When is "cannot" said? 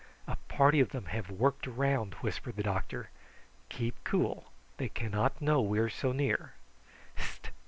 4.89-5.39